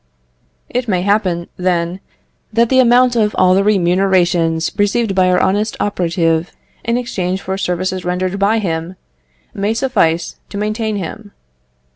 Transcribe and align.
It 0.67 0.87
may 0.87 1.03
happen, 1.03 1.47
then, 1.57 1.99
that 2.51 2.69
the 2.69 2.79
amount 2.79 3.15
of 3.15 3.35
all 3.37 3.53
the 3.53 3.63
remunerations 3.63 4.71
received 4.75 5.13
by 5.13 5.29
our 5.29 5.39
honest 5.39 5.77
operative, 5.79 6.51
in 6.83 6.97
exchange 6.97 7.43
for 7.43 7.55
services 7.55 8.03
rendered 8.03 8.39
by 8.39 8.57
him, 8.57 8.95
may 9.53 9.75
suffice 9.75 10.37
to 10.49 10.57
maintain 10.57 10.95
him. 10.95 11.33